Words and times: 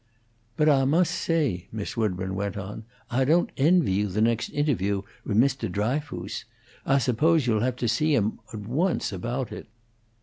"But 0.57 0.67
Ah 0.67 0.83
most 0.85 1.11
say," 1.11 1.67
Miss 1.71 1.95
Woodburn 1.95 2.33
went 2.33 2.57
on, 2.57 2.85
"Ah 3.11 3.23
don't 3.23 3.51
envy 3.55 3.91
you 3.91 4.07
you' 4.09 4.21
next 4.21 4.49
interview 4.49 5.03
with 5.23 5.37
Mr. 5.37 5.71
Dryfoos. 5.71 6.45
Ah 6.87 6.97
suppose 6.97 7.45
you'll 7.45 7.59
have 7.59 7.75
to 7.75 7.87
see 7.87 8.15
him 8.15 8.39
at 8.51 8.61
once 8.61 9.11
aboat 9.13 9.51
it." 9.51 9.67